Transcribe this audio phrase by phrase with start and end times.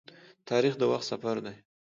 [0.49, 1.55] تاریخ د وخت سفر دی.